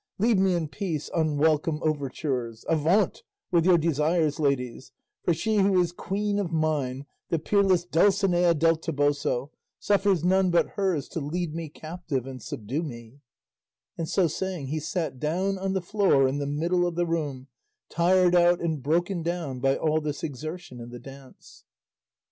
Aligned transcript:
Leave 0.17 0.39
me 0.39 0.55
in 0.55 0.67
peace, 0.67 1.11
unwelcome 1.13 1.77
overtures; 1.83 2.65
avaunt, 2.67 3.21
with 3.51 3.65
your 3.67 3.77
desires, 3.77 4.39
ladies, 4.39 4.91
for 5.21 5.31
she 5.31 5.57
who 5.57 5.79
is 5.79 5.91
queen 5.91 6.39
of 6.39 6.51
mine, 6.51 7.05
the 7.29 7.37
peerless 7.37 7.85
Dulcinea 7.85 8.55
del 8.55 8.77
Toboso, 8.77 9.51
suffers 9.77 10.23
none 10.23 10.49
but 10.49 10.69
hers 10.69 11.07
to 11.09 11.19
lead 11.19 11.53
me 11.53 11.69
captive 11.69 12.25
and 12.25 12.41
subdue 12.41 12.81
me;" 12.81 13.19
and 13.95 14.09
so 14.09 14.25
saying 14.25 14.69
he 14.69 14.79
sat 14.79 15.19
down 15.19 15.59
on 15.59 15.73
the 15.73 15.81
floor 15.83 16.27
in 16.27 16.39
the 16.39 16.47
middle 16.47 16.87
of 16.87 16.95
the 16.95 17.05
room, 17.05 17.45
tired 17.87 18.33
out 18.35 18.59
and 18.59 18.81
broken 18.81 19.21
down 19.21 19.59
by 19.59 19.77
all 19.77 20.01
this 20.01 20.23
exertion 20.23 20.79
in 20.79 20.89
the 20.89 20.97
dance. 20.97 21.63